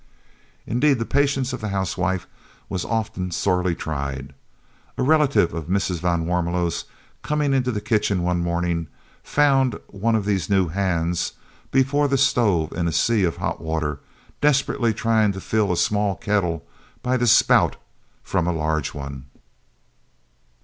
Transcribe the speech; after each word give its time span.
Indeed, 0.65 0.97
the 0.97 1.05
patience 1.05 1.53
of 1.53 1.61
the 1.61 1.67
housewife 1.69 2.25
was 2.69 2.83
often 2.83 3.29
sorely 3.29 3.75
tried. 3.75 4.33
A 4.97 5.03
relative 5.03 5.53
of 5.53 5.67
Mrs. 5.67 5.99
van 5.99 6.25
Warmelo's 6.25 6.85
coming 7.21 7.53
into 7.53 7.71
the 7.71 7.81
kitchen 7.81 8.23
one 8.23 8.39
morning, 8.41 8.87
found 9.21 9.79
one 9.85 10.15
of 10.15 10.25
these 10.25 10.49
new 10.49 10.69
"hands" 10.69 11.33
before 11.69 12.07
the 12.07 12.17
stove 12.17 12.73
in 12.73 12.87
a 12.87 12.91
sea 12.91 13.23
of 13.25 13.37
hot 13.37 13.61
water, 13.61 13.99
desperately 14.41 14.91
trying 14.91 15.33
to 15.33 15.39
fill 15.39 15.71
a 15.71 15.77
small 15.77 16.15
kettle 16.15 16.65
by 17.03 17.15
the 17.15 17.27
spout, 17.27 17.75
from 18.23 18.47
a 18.47 18.51
large 18.51 18.95
one! 18.95 19.27